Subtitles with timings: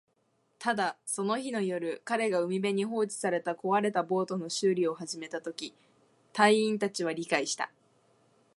[0.57, 5.75] ただ、その日の夜、彼が海辺に放置された壊れたボートの修理を始めたとき、
[6.33, 7.69] 隊員達は理解した